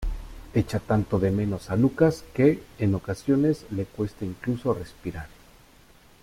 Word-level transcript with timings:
Echa 0.55 0.79
tanto 0.79 1.19
de 1.19 1.29
menos 1.29 1.69
a 1.69 1.75
Lucas 1.75 2.23
que, 2.33 2.63
en 2.79 2.95
ocasiones, 2.95 3.67
le 3.69 3.85
cuesta 3.85 4.25
incluso 4.25 4.73
respirar. 4.73 5.27